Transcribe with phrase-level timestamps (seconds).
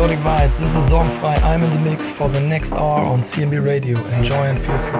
[0.00, 0.56] Melodic.
[0.56, 1.42] This is Sorgenfrei.
[1.42, 4.02] I'm in the mix for the next hour on CMB Radio.
[4.14, 4.99] Enjoy and feel free.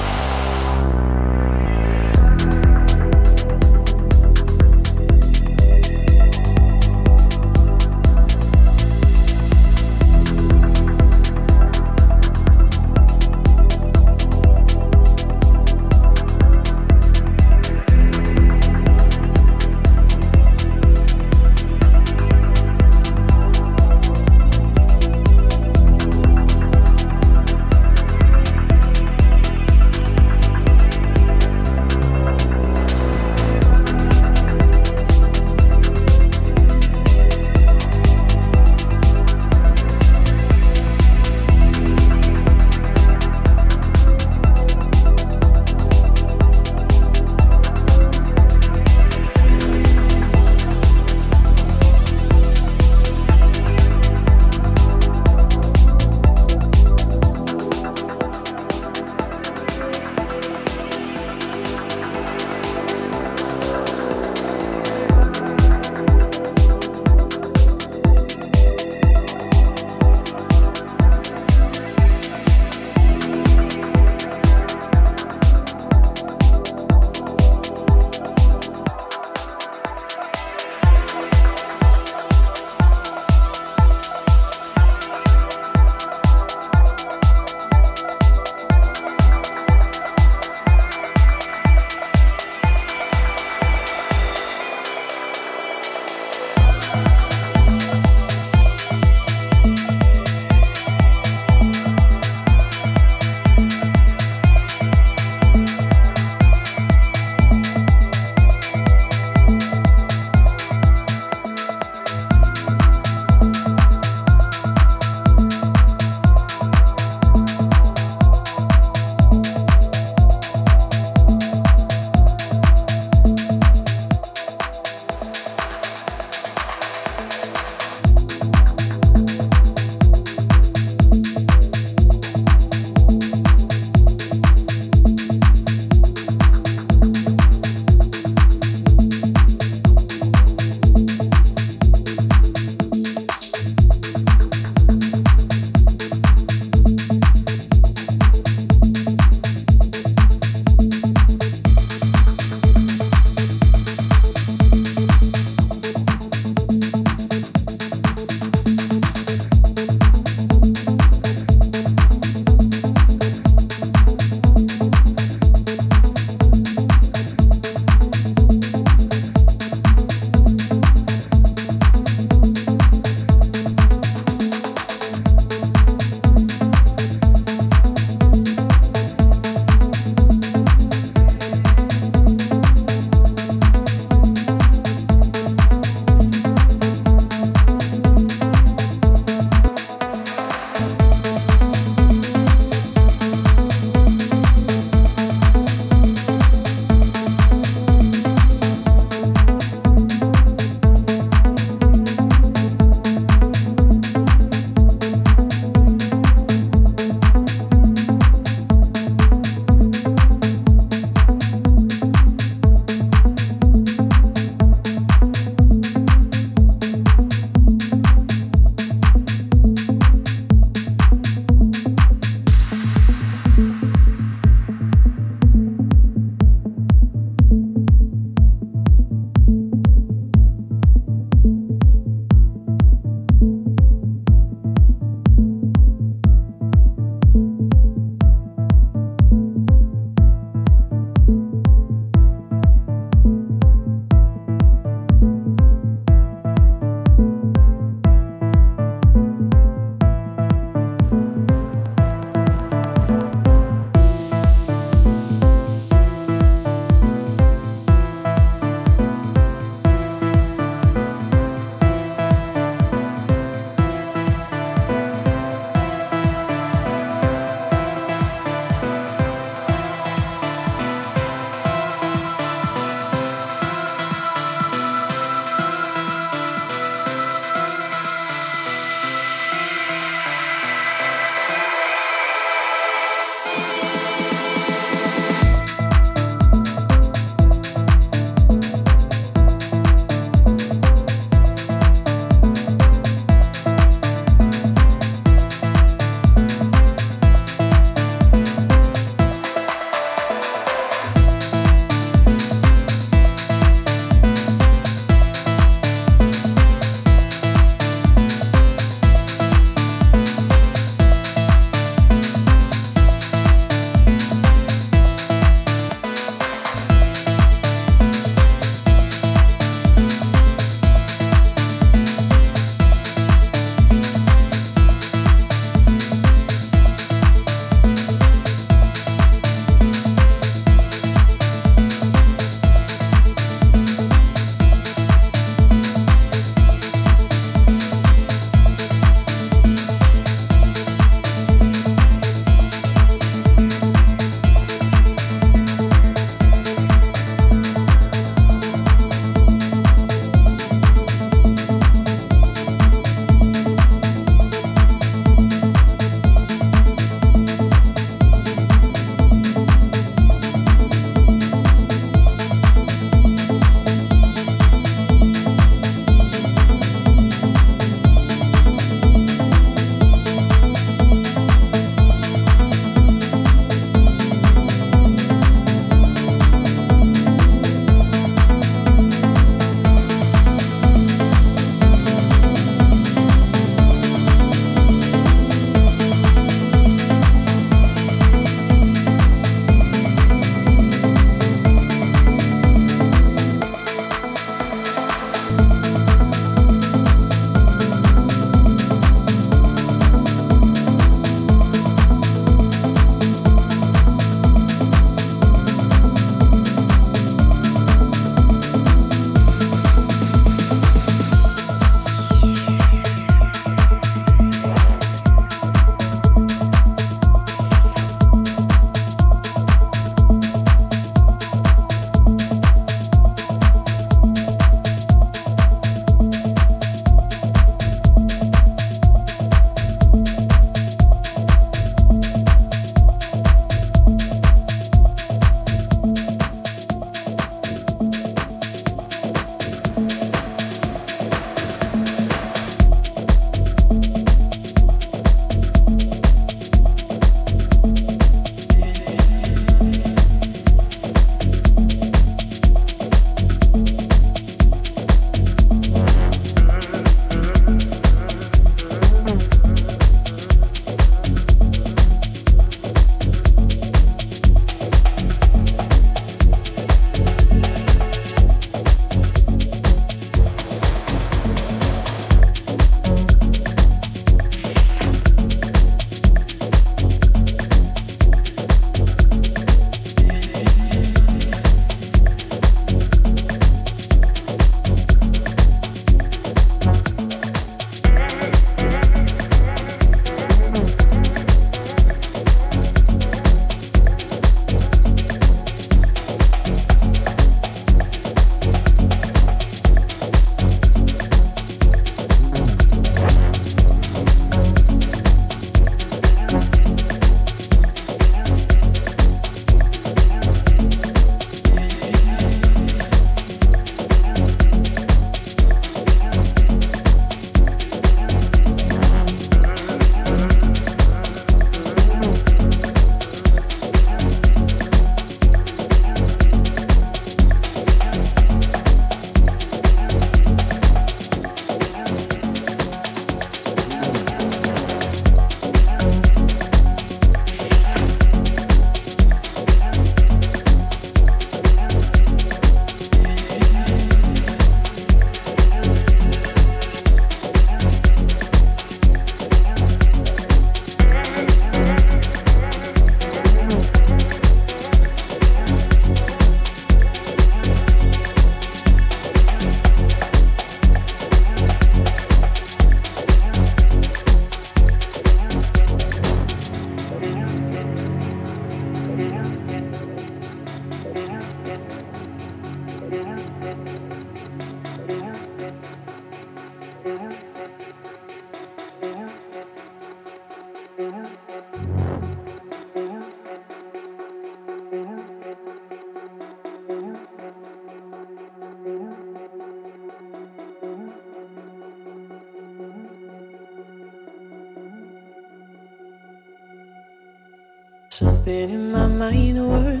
[599.18, 600.00] Mind was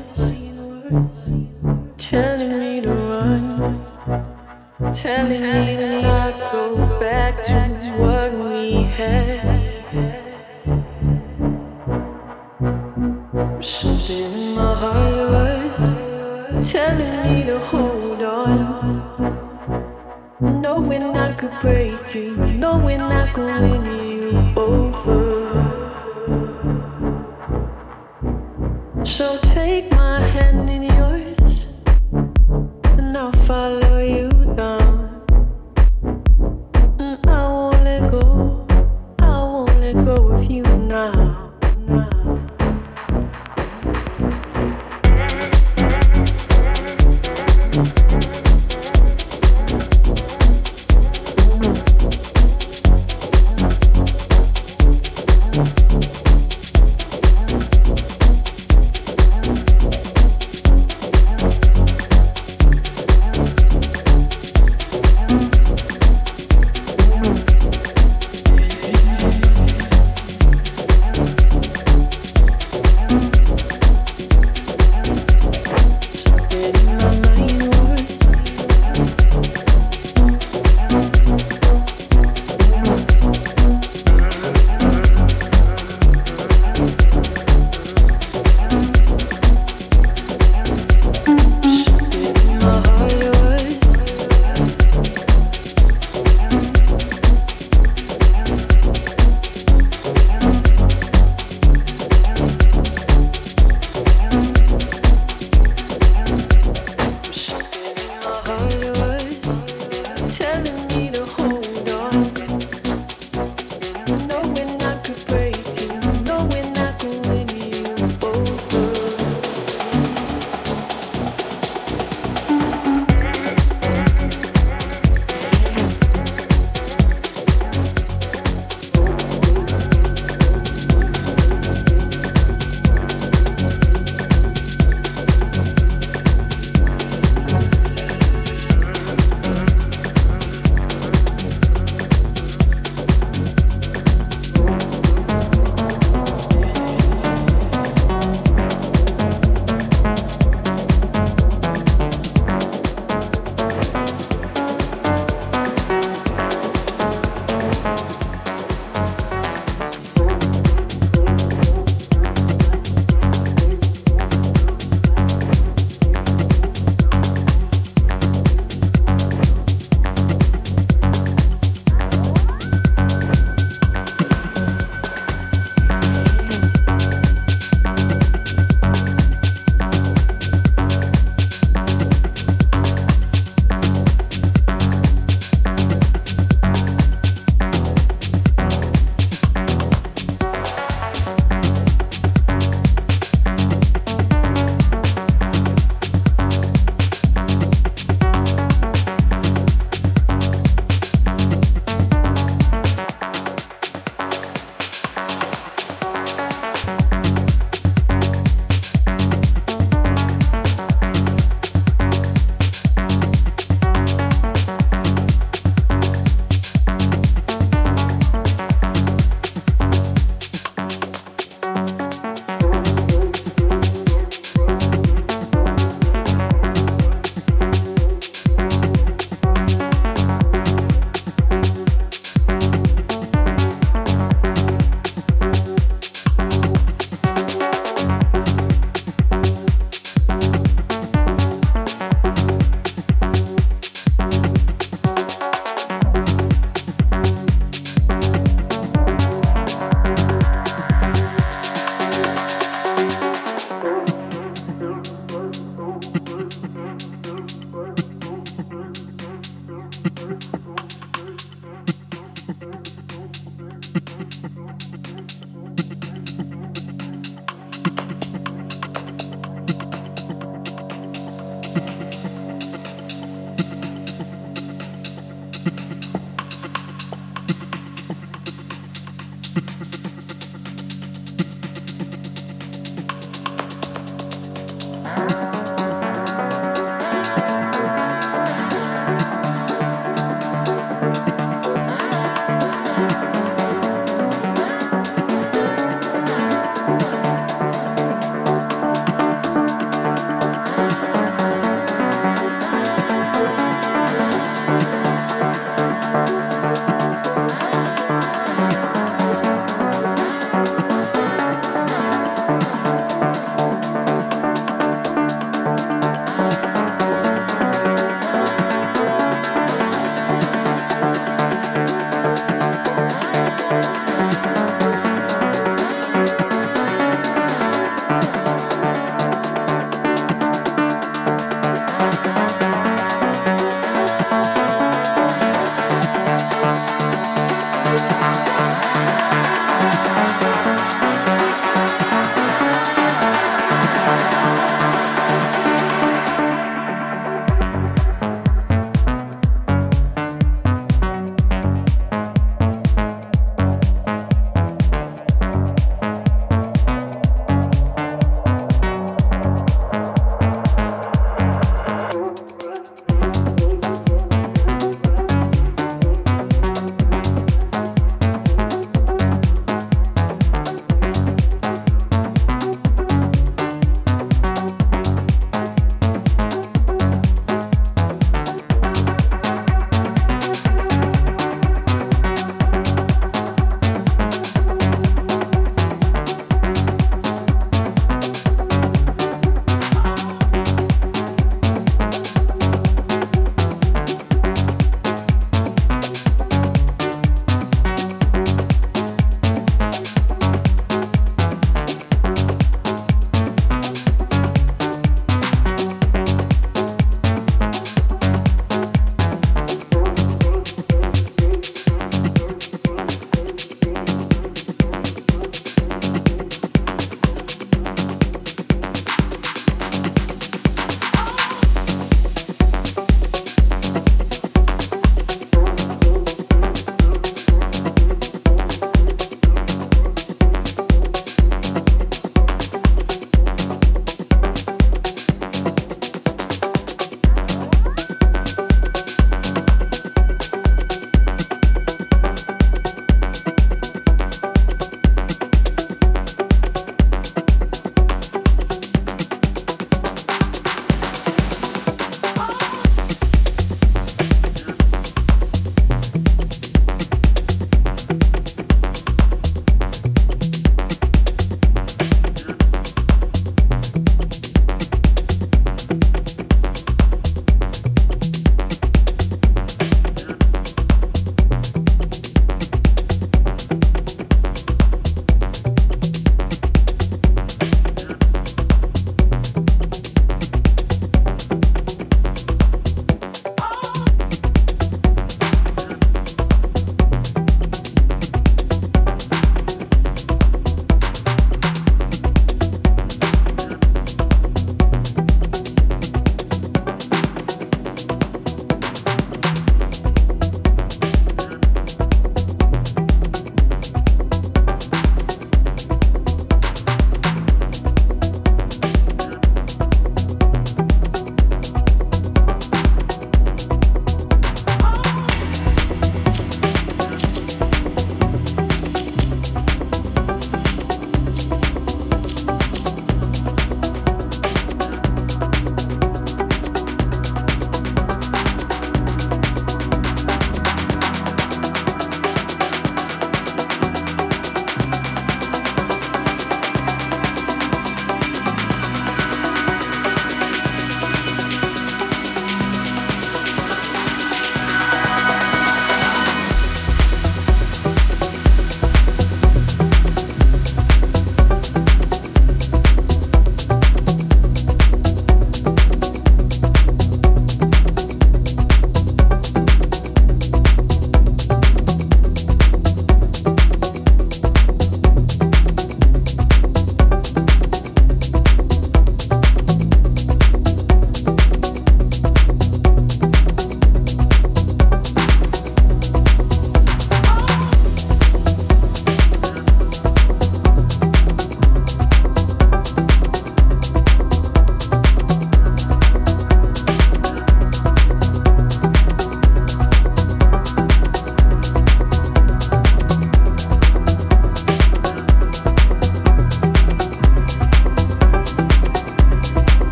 [1.98, 3.44] telling me to run,
[4.92, 7.58] telling me to not go back to
[8.00, 9.60] what we had.
[13.62, 18.58] Something in my heart was telling me to hold on,
[20.40, 23.81] knowing I could break you, knowing I could win